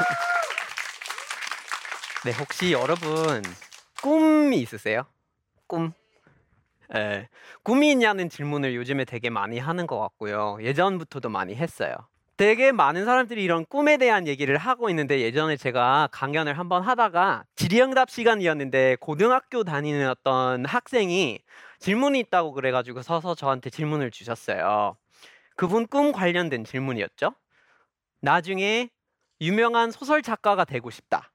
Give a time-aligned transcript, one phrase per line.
[2.24, 3.42] 네, 혹시 여러분
[4.02, 5.04] 꿈이 있으세요?
[5.66, 5.92] 꿈?
[6.94, 7.28] 예,
[7.62, 10.58] 꿈이 있냐는 질문을 요즘에 되게 많이 하는 것 같고요.
[10.60, 11.94] 예전부터도 많이 했어요.
[12.36, 18.08] 되게 많은 사람들이 이런 꿈에 대한 얘기를 하고 있는데 예전에 제가 강연을 한번 하다가 질의응답
[18.08, 21.38] 시간이었는데 고등학교 다니는 어떤 학생이
[21.80, 24.96] 질문이 있다고 그래가지고 서서 저한테 질문을 주셨어요.
[25.54, 27.34] 그분 꿈 관련된 질문이었죠.
[28.22, 28.88] 나중에
[29.40, 31.32] 유명한 소설 작가가 되고 싶다.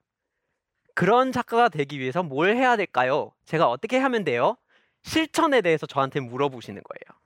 [0.93, 3.31] 그런 작가가 되기 위해서 뭘 해야 될까요?
[3.45, 4.57] 제가 어떻게 하면 돼요?
[5.03, 7.21] 실천에 대해서 저한테 물어보시는 거예요.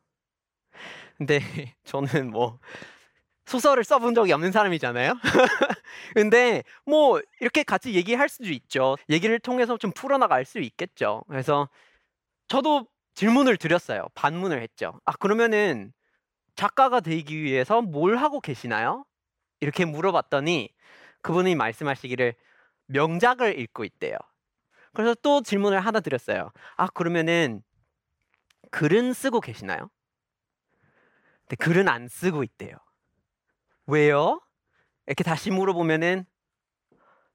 [1.18, 1.40] 근데
[1.86, 2.60] 저는 뭐
[3.46, 5.14] 소설을 써본 적이 없는 사람이잖아요.
[6.14, 8.96] 근데 뭐 이렇게 같이 얘기할 수도 있죠.
[9.10, 11.24] 얘기를 통해서 좀 풀어나갈 수 있겠죠.
[11.27, 11.68] 그래서
[12.48, 14.08] 저도 질문을 드렸어요.
[14.16, 15.00] 반문을 했죠.
[15.05, 15.94] 아, 그러면은
[16.55, 19.05] 작가가 되기 위해서 뭘 하고 계시나요?
[19.59, 20.73] 이렇게 물어봤더니
[21.22, 22.36] 그분이 말씀하시기를
[22.88, 24.18] 명작을 읽고 있대요.
[24.93, 26.52] 그래서 또 질문을 하나 드렸어요.
[26.76, 27.62] 아, 그러면은
[28.71, 29.90] 글은 쓰고 계시나요?
[31.41, 32.76] 근데 글은 안 쓰고 있대요.
[33.87, 34.41] 왜요?
[35.07, 36.26] 이렇게 다시 물어보면은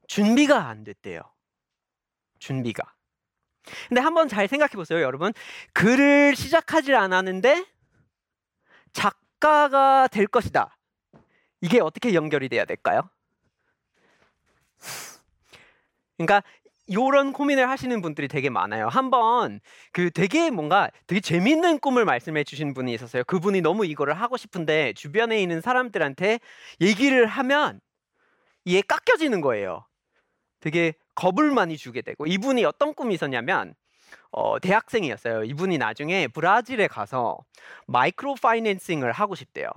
[0.07, 1.21] 준비가 안 됐대요.
[2.39, 2.93] 준비가.
[3.89, 5.33] 근데 한번 잘 생각해 보세요, 여러분.
[5.73, 7.65] 글을 시작하지 않았는데
[8.93, 10.74] 작가가 될 것이다.
[11.65, 13.09] 이게 어떻게 연결이 돼야 될까요?
[16.15, 16.43] 그러니까
[16.85, 18.87] 이런 고민을 하시는 분들이 되게 많아요.
[18.87, 19.59] 한번
[19.91, 23.23] 그 되게 뭔가 되게 재밌는 꿈을 말씀해 주신 분이 있었어요.
[23.23, 26.39] 그분이 너무 이거를 하고 싶은데 주변에 있는 사람들한테
[26.81, 27.81] 얘기를 하면
[28.63, 29.87] 이게 깎여지는 거예요.
[30.59, 33.73] 되게 겁을 많이 주게 되고 이분이 어떤 꿈이 있었냐면
[34.29, 35.45] 어, 대학생이었어요.
[35.45, 37.39] 이분이 나중에 브라질에 가서
[37.87, 39.69] 마이크로 파이낸싱을 하고 싶대요.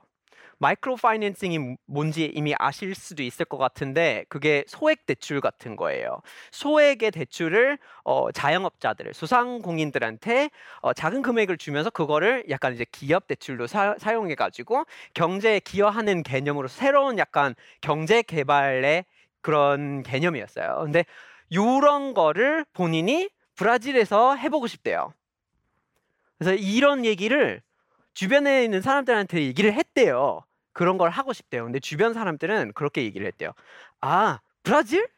[0.58, 6.20] 마이크로 파이낸싱이 뭔지 이미 아실 수도 있을 것 같은데 그게 소액 대출 같은 거예요.
[6.50, 13.94] 소액의 대출을 어, 자영업자들, 소상공인들한테 어, 작은 금액을 주면서 그거를 약간 이제 기업 대출로 사,
[14.12, 19.04] 용해 가지고 경제에 기여하는 개념으로 새로운 약간 경제 개발의
[19.40, 20.80] 그런 개념이었어요.
[20.82, 21.04] 근데
[21.50, 25.12] 이런 거를 본인이 브라질에서 해보고 싶대요.
[26.38, 27.62] 그래서 이런 얘기를
[28.18, 30.40] 주변에 있는 사람들한테 얘기를 했대요.
[30.72, 31.62] 그런 걸 하고 싶대요.
[31.64, 33.52] 근데 주변 사람들은 그렇게 얘기를 했대요.
[34.00, 35.08] 아, 브라질?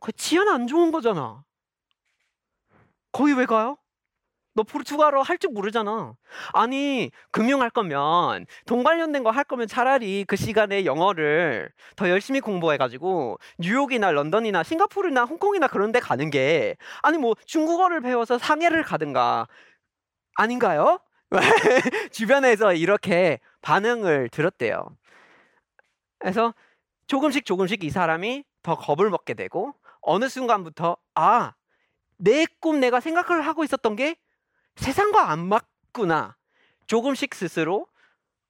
[0.00, 1.44] 그 치안 안 좋은 거잖아.
[3.12, 3.76] 거기 왜 가요?
[4.54, 6.14] 너 포르투갈어 할 줄 모르잖아.
[6.54, 12.40] 아니, 금융 할 거면, 돈 관련된 거 할 거면 차라리 그 시간에 영어를 더 열심히
[12.40, 19.48] 공부해가지고, 뉴욕이나 런던이나 싱가포르나 홍콩이나 그런 데 가는 게, 아니 뭐 중국어를 배워서 상해를 가든가,
[20.36, 21.00] 아닌가요?
[22.12, 24.96] 주변에서 이렇게 반응을 들었대요.
[26.18, 26.54] 그래서
[27.06, 31.54] 조금씩 조금씩 이 사람이 더 겁을 먹게 되고 어느 순간부터 아,
[32.18, 34.16] 내 꿈 내가 생각을 하고 있었던 게
[34.76, 36.36] 세상과 안 맞구나.
[36.88, 37.86] 조금씩 스스로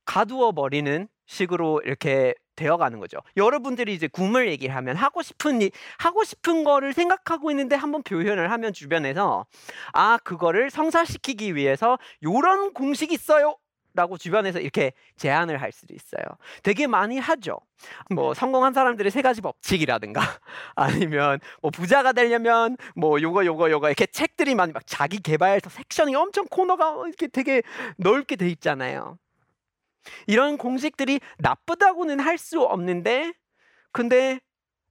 [0.06, 3.18] 가두어 버리는 식으로 이렇게 되어가는 거죠.
[3.36, 8.72] 여러분들이 이제 꿈을 얘기하면 하고 싶은 일, 하고 싶은 거를 생각하고 있는데 한번 표현을 하면
[8.72, 9.46] 주변에서
[9.92, 13.56] 아 그거를 성사시키기 위해서 요런 공식 있어요.
[13.96, 16.24] 라고 주변에서 이렇게 제안을 할 수도 있어요.
[16.64, 17.60] 되게 많이 하죠.
[18.10, 20.20] 뭐 성공한 사람들의 세 가지 법칙이라든가
[20.74, 26.16] 아니면 뭐 부자가 되려면 뭐 요거 요거 요거 이렇게 책들이 많이 막 자기 개발서 섹션이
[26.16, 27.62] 엄청 코너가 이렇게 되게
[27.96, 29.16] 넓게 돼 있잖아요.
[30.26, 33.32] 이런 공식들이 나쁘다고는 할 수 없는데
[33.92, 34.40] 근데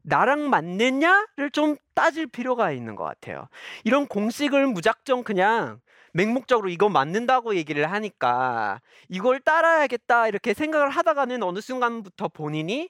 [0.03, 3.47] 나랑 맞느냐를 좀 따질 필요가 있는 것 같아요.
[3.85, 5.81] 이런 공식을 무작정 그냥
[6.13, 12.89] 맹목적으로 이거 맞는다고 얘기를 하니까 이걸 따라야겠다 이렇게 생각을 하다가는 어느 순간부터 본인이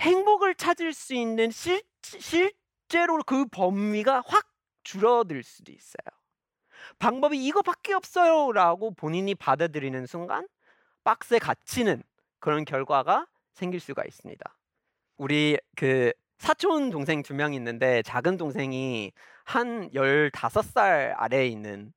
[0.00, 4.46] 행복을 찾을 수 있는 실, 실제로 그 범위가 확
[4.84, 6.04] 줄어들 수도 있어요.
[6.98, 10.46] 방법이 이거밖에 없어요라고 본인이 받아들이는 순간
[11.04, 12.02] 박스에 갇히는
[12.40, 14.58] 그런 결과가 생길 수가 있습니다.
[15.16, 19.12] 우리 그 사촌 동생 두 명 있는데 작은 동생이
[19.44, 21.92] 한 15살 아래에 있는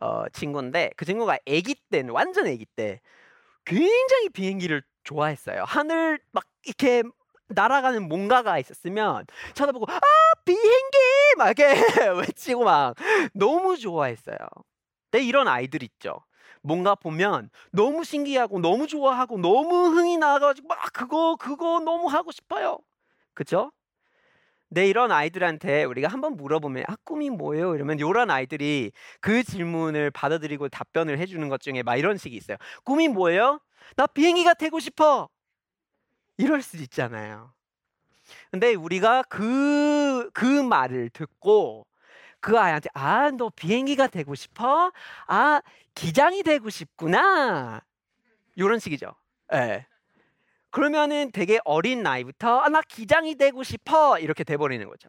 [0.00, 3.00] 어, 친구인데 그 친구가 아기 때는 완전 아기 때
[3.64, 5.64] 굉장히 비행기를 좋아했어요.
[5.66, 7.02] 하늘 막 이렇게
[7.48, 10.00] 날아가는 뭔가가 있었으면 쳐다보고 아
[10.44, 10.98] 비행기
[11.36, 11.64] 막 이렇게
[12.28, 12.94] 외치고 막
[13.34, 14.36] 너무 좋아했어요.
[15.10, 16.24] 근데 이런 아이들 있죠.
[16.62, 22.78] 뭔가 보면 너무 신기하고 너무 좋아하고 너무 흥이 나가지고 막 그거 그거 너무 하고 싶어요.
[23.34, 23.72] 그죠?
[24.68, 27.74] 네, 이런 아이들한테 우리가 한번 물어보면 아 꿈이 뭐예요?
[27.74, 32.56] 이러면 이런 아이들이 그 질문을 받아들이고 답변을 해주는 것 중에 막 이런 식이 있어요.
[32.84, 33.60] 꿈이 뭐예요?
[33.96, 35.28] 나 비행기가 되고 싶어.
[36.36, 37.52] 이럴 수도 있잖아요.
[38.50, 41.86] 근데 우리가 그, 그 말을 듣고
[42.40, 44.92] 그 아이한테 아, 너 비행기가 되고 싶어?
[45.26, 45.62] 아,
[45.94, 47.80] 기장이 되고 싶구나.
[48.56, 49.14] 이런 식이죠.
[49.52, 49.56] 예.
[49.56, 49.86] 네.
[50.70, 55.08] 그러면은 되게 어린 나이부터 아, 나 기장이 되고 싶어 이렇게 돼 버리는 거죠.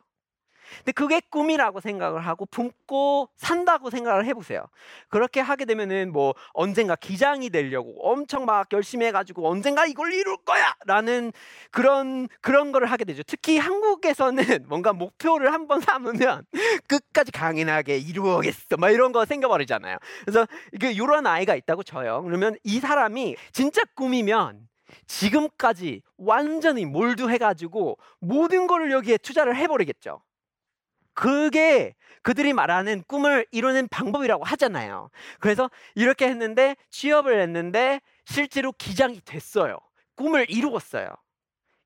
[0.77, 4.65] 근데 그게 꿈이라고 생각을 하고 품고 산다고 생각을 해보세요.
[5.09, 11.31] 그렇게 하게 되면은 뭐 언젠가 기장이 되려고 엄청 막 열심히 해가지고 언젠가 이걸 이룰 거야라는
[11.71, 13.23] 그런 그런 거를 하게 되죠.
[13.23, 16.45] 특히 한국에서는 뭔가 목표를 한번 삼으면
[16.87, 19.97] 끝까지 강인하게 이루어겠어, 막 이런 거 생겨버리잖아요.
[20.21, 22.23] 그래서 이게 이런 아이가 있다고 쳐요.
[22.23, 24.67] 그러면 이 사람이 진짜 꿈이면
[25.07, 30.21] 지금까지 완전히 몰두해가지고 모든 거를 여기에 투자를 해버리겠죠.
[31.21, 35.11] 그게 그들이 말하는 꿈을 이루는 방법이라고 하잖아요.
[35.39, 39.77] 그래서 이렇게 했는데 취업을 했는데 실제로 기장이 됐어요.
[40.15, 41.09] 꿈을 이루었어요.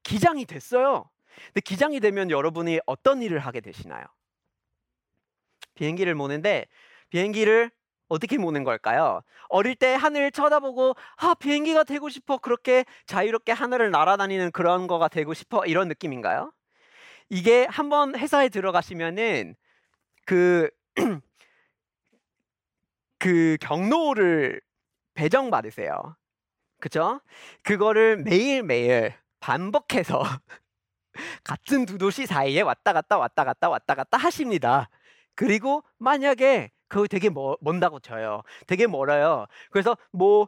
[0.04, 1.10] 기장이 됐어요.
[1.48, 4.06] 근데 기장이 되면 여러분이 어떤 일을 하게 되시나요?
[5.74, 6.68] 비행기를 모는데
[7.10, 7.72] 비행기를
[8.08, 9.22] 어떻게 모는 걸까요?
[9.50, 15.34] 어릴 때 하늘 쳐다보고 아 비행기가 되고 싶어 그렇게 자유롭게 하늘을 날아다니는 그런 거가 되고
[15.34, 16.54] 싶어 이런 느낌인가요?
[17.30, 19.56] 이게 한번 회사에 들어가시면은
[20.25, 20.69] 그,
[23.19, 24.62] 그 경로를
[25.13, 26.16] 배정받으세요.
[26.80, 27.22] 그죠?
[27.63, 30.22] 그거를 매일매일 반복해서
[31.44, 34.89] 같은 두 도시 사이에 왔다 갔다 왔다 갔다 왔다 갔다 하십니다.
[35.33, 38.44] 그리고 만약에 그거 되게 멀, 먼다고 쳐요.
[38.68, 39.48] 되게 멀어요.
[39.71, 40.48] 그래서 뭐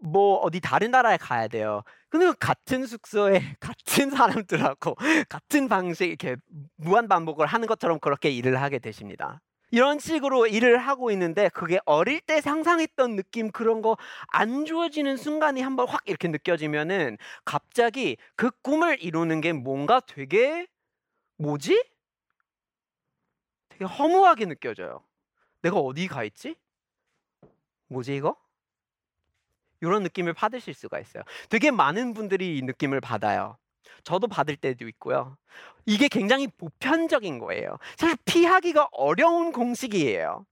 [0.00, 1.82] 뭐 어디 다른 나라에 가야 돼요.
[2.08, 4.96] 근데 같은 숙소에 같은 사람들하고
[5.28, 6.36] 같은 방식 이렇게
[6.76, 9.40] 무한 반복을 하는 것처럼 그렇게 일을 하게 되십니다.
[9.72, 13.96] 이런 식으로 일을 하고 있는데 그게 어릴 때 상상했던 느낌 그런 거
[14.28, 20.66] 안 주어지는 순간이 한번 확 이렇게 느껴지면은 갑자기 그 꿈을 이루는 게 뭔가 되게
[21.38, 21.82] 뭐지?
[23.68, 25.02] 되게 허무하게 느껴져요.
[25.62, 26.56] 내가 어디 가 있지?
[27.88, 28.36] 뭐지 이거?
[29.86, 31.22] 이런 느낌을 받으실 수가 있어요.
[31.48, 33.56] 되게 많은 분들이 이 느낌을 받아요.
[34.04, 35.36] 저도 받을 때도 있고요.
[35.84, 37.78] 이게 굉장히 보편적인 거예요.
[37.96, 40.44] 사실 피하기가 어려운 공식이에요.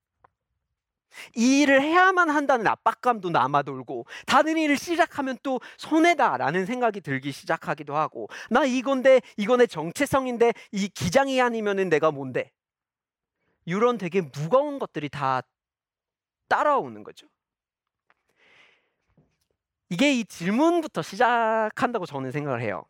[1.37, 8.29] 이 일을 해야만 한다는 압박감도 남아돌고 다른 일을 시작하면 또 손해다라는 생각이 들기 시작하기도 하고
[8.51, 12.51] 나 이건데 이건 내 정체성인데 이 기장이 아니면은 내가 뭔데
[13.65, 15.43] 이런 되게 무거운 것들이 다
[16.49, 17.29] 따라오는 거죠.
[19.91, 22.85] 이게 이 질문부터 시작한다고 저는 생각을 해요.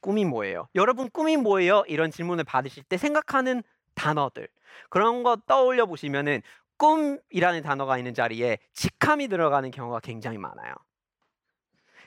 [0.00, 0.68] 꿈이 뭐예요?
[0.74, 1.84] 여러분 꿈이 뭐예요?
[1.88, 3.62] 이런 질문을 받으실 때 생각하는
[3.94, 4.48] 단어들
[4.88, 6.42] 그런 거 떠올려 보시면은
[6.76, 10.74] 꿈이라는 단어가 있는 자리에 직함이 들어가는 경우가 굉장히 많아요.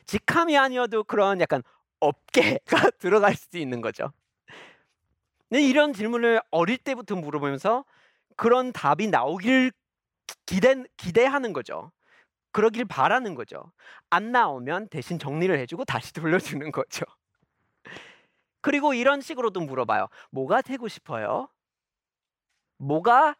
[0.06, 1.62] 직함이 아니어도 그런 약간
[2.00, 2.60] 업계가
[3.00, 4.12] 들어갈 수도 있는 거죠.
[5.52, 7.84] 이런 질문을 어릴 때부터 물어보면서
[8.36, 9.72] 그런 답이 나오길
[10.46, 11.92] 기대, 기대하는 거죠.
[12.52, 13.72] 그러길 바라는 거죠.
[14.10, 17.06] 안 나오면 대신 정리를 해주고 다시 돌려주는 거죠.
[18.62, 20.08] 그리고 이런 식으로도 물어봐요.
[20.32, 21.48] 뭐가 되고 싶어요?
[22.78, 23.36] 뭐가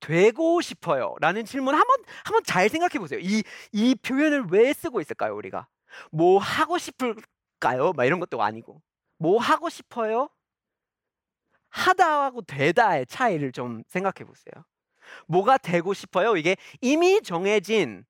[0.00, 1.14] 되고 싶어요?
[1.20, 3.20] 라는 질문 한번 한번 잘 생각해 보세요.
[3.20, 3.42] 이
[3.72, 5.68] 이 표현을 왜 쓰고 있을까요, 우리가?
[6.10, 7.92] 뭐 하고 싶을까요?
[7.94, 8.82] 막 이런 것도 아니고.
[9.18, 10.28] 뭐 하고 싶어요?
[11.70, 14.64] 하다하고 되다의 차이를 좀 생각해 보세요.
[15.26, 16.36] 뭐가 되고 싶어요?
[16.36, 18.04] 이게 이미 정해진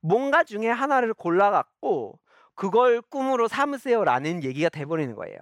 [0.00, 2.18] 뭔가 중에 하나를 골라갖고
[2.54, 5.38] 그걸 꿈으로 삼으세요라는 얘기가 돼버리는 거예요.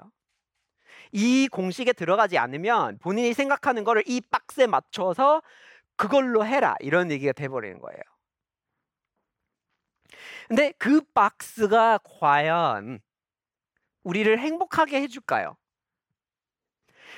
[1.13, 5.43] 이 공식에 들어가지 않으면 본인이 생각하는 거를 이 박스에 맞춰서
[5.97, 8.01] 그걸로 해라 이런 얘기가 돼버리는 거예요.
[10.49, 13.01] 근데 그 박스가 과연
[14.05, 15.57] 우리를 행복하게 해줄까요?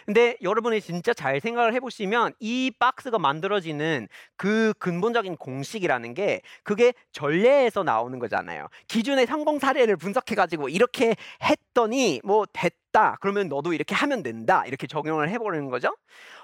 [0.08, 7.82] 근데 여러분이 진짜 잘 생각을 해보시면 이 박스가 만들어지는 그 근본적인 공식이라는 게 그게 전례에서
[7.82, 8.68] 나오는 거잖아요.
[8.86, 13.18] 기준의 성공 사례를 분석해가지고 이렇게 했더니 뭐 됐다.
[13.20, 14.64] 그러면 너도 이렇게 하면 된다.
[14.64, 15.94] 이렇게 적용을 해버리는 거죠.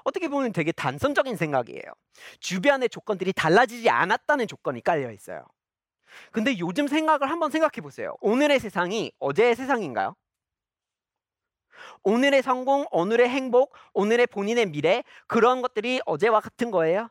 [0.02, 1.84] 어떻게 보면 되게 단선적인 생각이에요.
[2.40, 5.42] 주변의 조건들이 달라지지 않았다는 조건이 깔려 있어요.
[6.32, 8.14] 근데 요즘 생각을 한번 생각해 보세요.
[8.20, 10.16] 오늘의 세상이 어제의 세상인가요?
[12.02, 17.10] 오늘의 성공, 오늘의 행복, 오늘의 본인의 미래 그런 것들이 어제와 같은 거예요.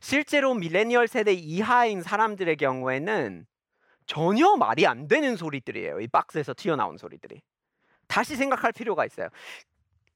[0.00, 3.46] 실제로 밀레니얼 세대 이하인 사람들의 경우에는
[4.06, 6.00] 전혀 말이 안 되는 소리들이에요.
[6.00, 7.42] 이 박스에서 튀어나온 소리들이.
[8.06, 9.28] 다시 생각할 필요가 있어요.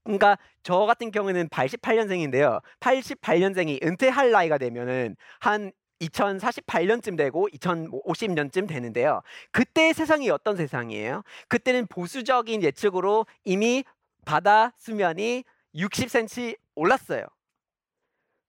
[0.05, 2.63] 그러니까 저 같은 경우는 88년생인데요.
[2.81, 5.73] 88년생이 은퇴할 나이가 되면은 한
[6.09, 9.23] 2048년쯤 되고 2050년쯤 되는데요.
[9.51, 11.23] 그때 세상이 어떤 세상이에요?
[11.49, 13.85] 그때는 보수적인 예측으로 이미
[14.25, 15.45] 바다 수면이
[15.75, 17.25] 60cm 올랐어요.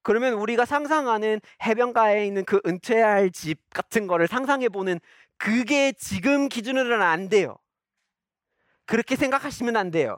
[0.02, 5.00] 그러면 우리가 상상하는 해변가에 있는 그 은퇴할 집 같은 거를 상상해 보는
[5.38, 7.58] 그게 지금 기준으로는 안 돼요.
[8.86, 10.18] 그렇게 생각하시면 안 돼요.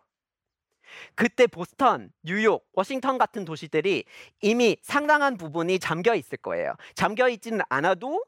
[1.15, 4.05] 그때 보스턴, 뉴욕, 워싱턴 같은 도시들이
[4.41, 6.75] 이미 상당한 부분이 잠겨 있을 거예요.
[6.95, 8.23] 잠겨 있지는 않아도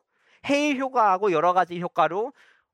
[0.48, 2.34] 해일 효과하고 여러 가지 효과로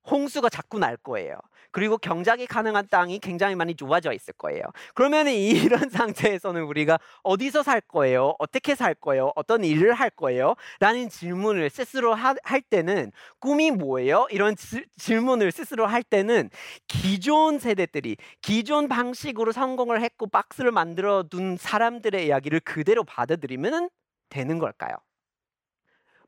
[0.10, 1.38] 홍수가 자꾸 날 거예요.
[1.72, 4.62] 그리고 경작이 가능한 땅이 굉장히 많이 좋아져 있을 거예요.
[4.93, 8.36] 그러면 이런 상태에서는 우리가 어디서 살 거예요?
[8.38, 9.31] 어떻게 살 거예요?
[9.36, 10.55] 어떤 일을 할 거예요?
[10.79, 14.27] 라는 질문을 스스로 하, 할 때는 꿈이 뭐예요?
[14.29, 16.50] 이런 지, 질문을 스스로 할 때는
[16.88, 23.89] 기존 세대들이 기존 방식으로 성공을 했고 박스를 만들어 둔 사람들의 이야기를 그대로 받아들이면
[24.29, 24.95] 되는 걸까요?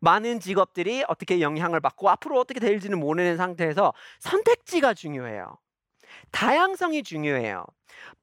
[0.06, 5.58] 많은 직업들이 어떻게 영향을 받고 앞으로 어떻게 될지는 모르는 상태에서 선택지가 중요해요.
[6.32, 7.66] 다양성이 중요해요.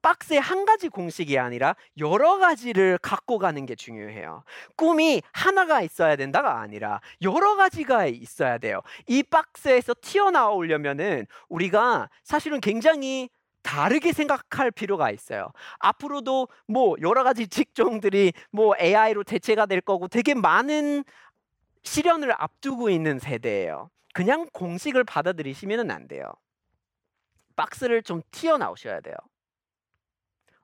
[0.01, 4.43] 박스에 한 가지 공식이 아니라 여러 가지를 갖고 가는 게 중요해요.
[4.77, 8.81] 꿈이 하나가 있어야 된다가 아니라 여러 가지가 있어야 돼요.
[9.07, 13.29] 이 박스에서 튀어나오려면은 우리가 사실은 굉장히
[13.61, 15.51] 다르게 생각할 필요가 있어요.
[15.79, 21.03] 앞으로도 뭐 여러 가지 직종들이 뭐 AI로 대체가 될 거고 되게 많은
[21.83, 23.89] 실현을 앞두고 있는 세대예요.
[24.13, 26.33] 그냥 공식을 받아들이시면 안 돼요.
[27.55, 29.15] 박스를 좀 튀어나오셔야 돼요.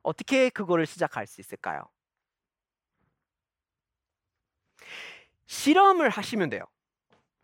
[0.01, 1.83] 어떻게 그거를 시작할 수 있을까요?
[5.45, 6.63] 실험을 하시면 돼요.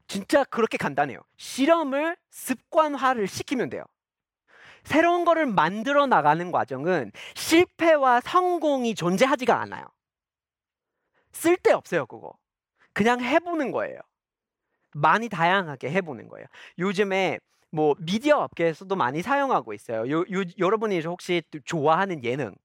[0.08, 1.20] 진짜 그렇게 간단해요.
[1.38, 3.84] 실험을 습관화를 시키면 돼요.
[4.84, 9.86] 새로운 거를 만들어 나가는 과정은 실패와 성공이 존재하지가 않아요.
[11.32, 12.38] 쓸데없어요, 그거.
[12.96, 14.00] 그냥 해보는 거예요.
[14.94, 16.48] 많이 다양하게 해보는 거예요.
[16.80, 20.10] 요즘에 뭐 미디어 업계에서도 많이 사용하고 있어요.
[20.10, 22.56] 요, 요, 여러분이 혹시 좋아하는 예능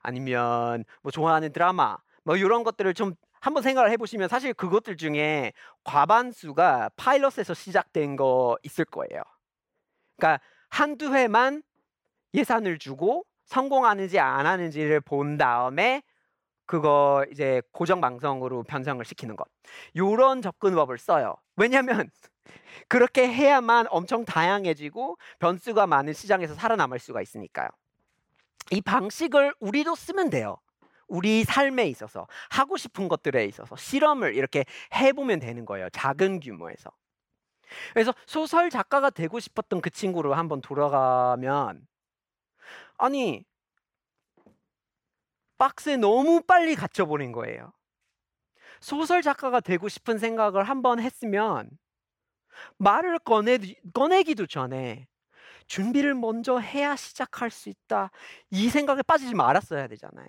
[0.00, 5.52] 아니면 뭐 좋아하는 드라마 뭐 이런 것들을 좀 한번 생각을 해보시면 사실 그것들 중에
[5.84, 9.22] 과반수가 파일럿에서 시작된 거 있을 거예요.
[10.16, 10.40] 그러니까
[10.70, 11.62] 한두 회만
[12.32, 16.02] 예산을 주고 성공하는지 안 하는지를 본 다음에
[16.72, 19.46] 그거 이제 고정 방송으로 변성을 시키는 것.
[19.94, 21.34] 요런 접근법을 써요.
[21.54, 22.08] 왜냐면
[22.88, 27.68] 그렇게 해야만 엄청 다양해지고 변수가 많은 시장에서 살아남을 수가 있으니까요.
[28.70, 30.56] 이 방식을 우리도 쓰면 돼요.
[31.08, 34.64] 우리 삶에 있어서 하고 싶은 것들에 있어서 실험을 이렇게
[34.94, 35.90] 해보면 되는 거예요.
[35.90, 36.90] 작은 규모에서.
[37.92, 41.86] 그래서 소설 작가가 되고 싶었던 그 친구로 한번 돌아가면
[42.96, 43.44] 아니
[45.62, 47.72] 박스에 너무 빨리 갇혀버린 거예요.
[48.80, 51.70] 소설 작가가 되고 싶은 생각을 한번 했으면
[52.78, 53.58] 말을 꺼내,
[53.94, 55.06] 꺼내기도 전에
[55.68, 58.10] 준비를 먼저 해야 시작할 수 있다.
[58.50, 60.26] 이 생각에 빠지지 말았어야 되잖아요.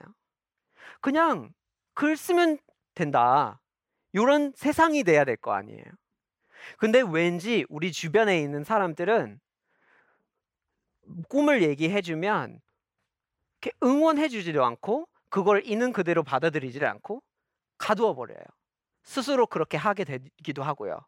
[1.02, 1.52] 그냥
[1.96, 2.60] 글 쓰면
[2.94, 3.60] 된다.
[4.12, 5.84] 이런 세상이 돼야 될 거 아니에요.
[6.78, 9.40] 근데 왠지 우리 주변에 있는 사람들은
[11.28, 12.62] 꿈을 얘기해주면
[13.82, 17.24] 응원해주지도 않고 그걸 있는 그대로 받아들이지 않고
[17.80, 18.38] 가두어 버려요.
[19.02, 21.00] 스스로 그렇게 하게 되기도 하고요.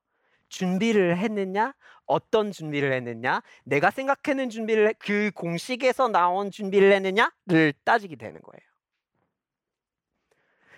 [0.50, 1.75] 준비를 했느냐?
[2.08, 3.44] 어떤 준비를 했느냐?
[3.65, 8.62] 내가 생각하는 준비를 그 공식에서 나온 준비를 했느냐를 따지게 되는 거예요.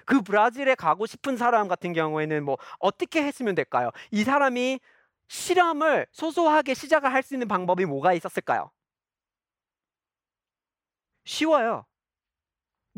[0.06, 3.92] 그 브라질에 가고 싶은 사람 같은 경우에는 뭐 어떻게 했으면 될까요?
[4.12, 4.80] 이 사람이
[5.30, 8.72] 실험을 소소하게 시작을 할 수 있는 방법이 뭐가 있었을까요?
[11.26, 11.86] 쉬워요.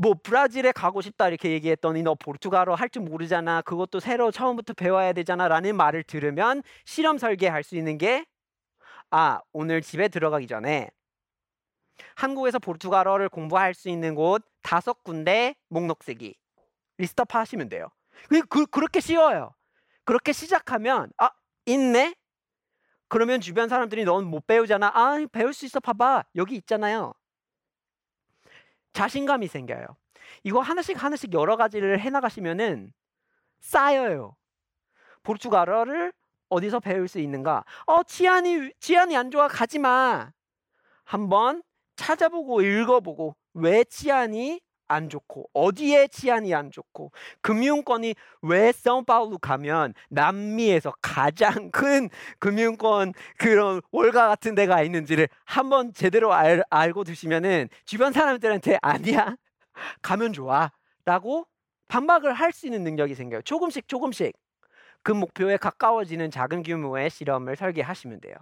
[0.01, 3.61] 뭐 브라질에 가고 싶다 이렇게 얘기했더니 너 포르투갈어 할 줄 모르잖아.
[3.63, 8.25] 그것도 새로 처음부터 배워야 되잖아라는 말을 들으면 실험 설계할 수 있는 게
[9.11, 10.89] 아, 오늘 집에 들어가기 전에
[12.15, 16.35] 한국에서 포르투갈어를 공부할 수 있는 곳 다섯 군데 목록 쓰기
[16.97, 17.87] list up 하시면 돼요.
[18.29, 19.53] 그, 그, 그렇게 쉬워요.
[20.05, 21.29] 그렇게 시작하면 아
[21.65, 22.15] 있네.
[23.09, 24.91] 그러면 주변 사람들이 넌 못 배우잖아.
[24.93, 25.79] 아 배울 수 있어.
[25.79, 27.13] 봐봐 여기 있잖아요.
[28.93, 29.85] 자신감이 생겨요.
[30.43, 32.93] 이거 하나씩 하나씩 여러 가지를 해나가시면은
[33.59, 34.35] 쌓여요.
[35.23, 36.13] 포르투갈어를
[36.49, 37.63] 어디서 배울 수 있는가?
[37.85, 39.47] 어, 치안이, 치안이 안 좋아.
[39.47, 40.31] 가지 마.
[41.03, 41.61] 한번
[41.95, 50.93] 찾아보고 읽어보고 왜 치안이 안 좋고 어디에 치안이 안 좋고 금융권이 왜 사우파울루 가면 남미에서
[51.01, 58.79] 가장 큰 금융권 그런 월가 같은 데가 있는지를 한번 제대로 알, 알고 두시면은 주변 사람들한테
[58.81, 59.35] 아니야
[60.01, 61.47] 가면 좋아라고
[61.87, 64.33] 반박을 할 수 있는 능력이 생겨요 조금씩 조금씩
[65.03, 68.35] 그 목표에 가까워지는 작은 규모의 실험을 설계하시면 돼요.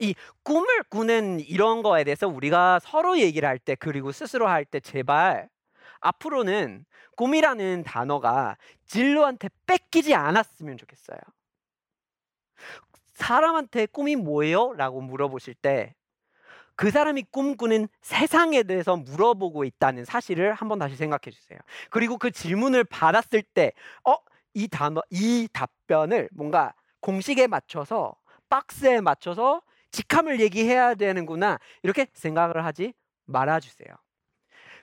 [0.00, 4.80] 이 꿈을 꾸는 이런 거에 대해서 우리가 서로 얘기를 할 때 그리고 스스로 할 때
[4.80, 5.48] 제발
[6.00, 6.84] 앞으로는
[7.16, 11.18] 꿈이라는 단어가 진로한테 뺏기지 않았으면 좋겠어요.
[13.14, 14.72] 사람한테 꿈이 뭐예요?
[14.74, 15.94] 라고 물어보실 때
[16.76, 21.58] 그 사람이 꿈꾸는 세상에 대해서 물어보고 있다는 사실을 한번 다시 생각해 주세요.
[21.90, 23.72] 그리고 그 질문을 받았을 때,
[24.04, 24.16] 어,
[24.54, 28.14] 이 단어, 이 답변을 뭔가 공식에 맞춰서
[28.54, 31.58] 박스에 맞춰서 직함을 얘기해야 되는구나.
[31.82, 32.94] 이렇게 생각을 하지
[33.24, 33.88] 말아주세요.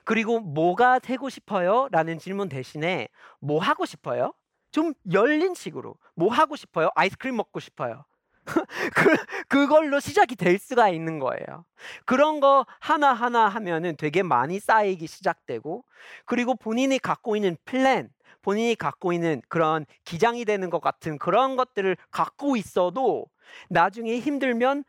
[0.04, 1.88] 그리고 뭐가 되고 싶어요?
[1.90, 3.08] 라는 질문 대신에
[3.40, 4.34] 뭐 하고 싶어요?
[4.72, 6.90] 좀 열린 식으로 뭐 하고 싶어요?
[6.94, 8.04] 아이스크림 먹고 싶어요.
[8.44, 9.16] 그,
[9.48, 11.64] 그걸로 시작이 될 수가 있는 거예요.
[12.04, 15.84] 그런 거 하나하나 하면은 되게 많이 쌓이기 시작되고,
[16.26, 18.10] 그리고 본인이 갖고 있는 플랜,
[18.42, 23.26] 본인이 갖고 있는 그런 기장이 되는 것 같은 그런 것들을 갖고 있어도
[23.68, 24.84] 나중에 힘들면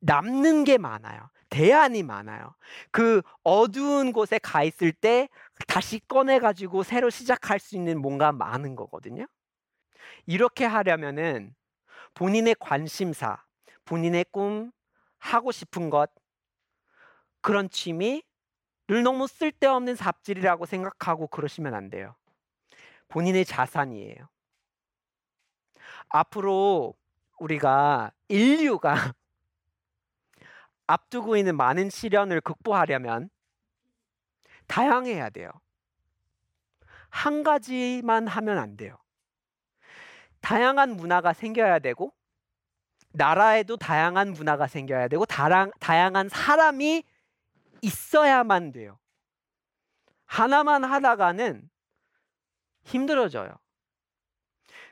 [0.00, 1.30] 남는 게 많아요.
[1.50, 2.54] 대안이 많아요.
[2.90, 5.28] 그 어두운 곳에 가 있을 때
[5.66, 9.26] 다시 꺼내가지고 새로 시작할 수 있는 뭔가 많은 거거든요.
[10.26, 11.54] 이렇게 하려면은
[12.14, 13.42] 본인의 관심사,
[13.84, 14.70] 본인의 꿈,
[15.18, 16.10] 하고 싶은 것,
[17.40, 18.22] 그런 취미를
[19.02, 22.14] 너무 쓸데없는 삽질이라고 생각하고 그러시면 안 돼요.
[23.08, 24.28] 본인의 자산이에요.
[26.08, 26.94] 앞으로
[27.40, 28.94] 우리가 인류가
[30.86, 33.30] 앞두고 있는 많은 시련을 극복하려면
[34.66, 35.50] 다양해야 돼요.
[37.08, 38.96] 한 가지만 하면 안 돼요.
[40.40, 42.12] 다양한 문화가 생겨야 되고
[43.12, 47.02] 나라에도 다양한 문화가 생겨야 되고 다랑, 다양한 사람이
[47.82, 48.98] 있어야만 돼요.
[50.26, 51.68] 하나만 하다가는
[52.84, 53.52] 힘들어져요.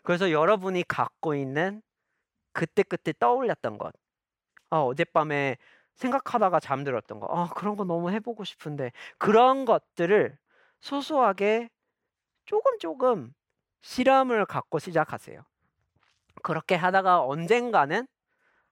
[0.03, 1.83] 그래서 여러분이 갖고 있는
[2.59, 3.95] 그때그때 떠올렸던 것.
[4.71, 5.59] 아, 어젯밤에
[5.95, 7.29] 생각하다가 잠들었던 거.
[7.31, 8.91] 아, 그런 거 너무 해보고 싶은데.
[9.17, 10.37] 그런 것들을
[10.81, 11.71] 소소하게
[12.47, 13.33] 조금 조금
[13.83, 15.41] 실험을 갖고 시작하세요.
[16.43, 18.09] 그렇게 하다가 언젠가는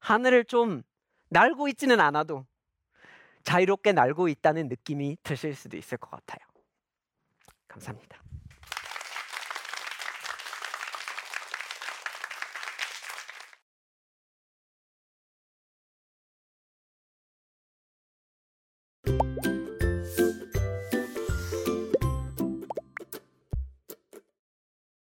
[0.00, 0.82] 하늘을 좀
[1.28, 2.44] 날고 있지는 않아도
[3.44, 6.44] 자유롭게 날고 있다는 느낌이 드실 수도 있을 것 같아요.
[7.68, 8.25] 감사합니다.